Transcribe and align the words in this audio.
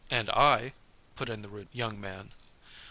'""And 0.09 0.31
I," 0.31 0.73
put 1.15 1.29
in 1.29 1.43
the 1.43 1.47
rude 1.47 1.67
young 1.73 2.01
man. 2.01 2.31